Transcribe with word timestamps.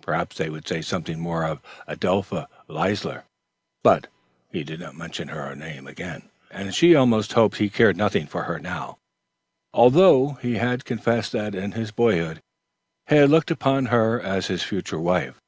Perhaps 0.00 0.38
they 0.38 0.48
would 0.48 0.66
say 0.66 0.80
something 0.80 1.20
more 1.20 1.44
of 1.44 1.60
Adelpha 1.86 2.46
Leisler; 2.68 3.24
but 3.82 4.06
he 4.50 4.64
did 4.64 4.80
not 4.80 4.96
mention 4.96 5.28
her 5.28 5.54
name 5.54 5.86
again, 5.86 6.30
and 6.50 6.74
she 6.74 6.94
almost 6.94 7.34
hoped 7.34 7.58
he 7.58 7.68
cared 7.68 7.94
nothing 7.98 8.26
for 8.26 8.44
her 8.44 8.58
now, 8.58 8.96
although 9.74 10.38
he 10.40 10.54
had 10.54 10.86
confessed 10.86 11.32
that 11.32 11.54
in 11.54 11.72
his 11.72 11.90
boyhood 11.90 12.40
he 13.10 13.16
had 13.16 13.28
looked 13.28 13.50
upon 13.50 13.84
her 13.92 14.18
as 14.18 14.46
his 14.46 14.62
future 14.62 14.98
wife. 14.98 15.38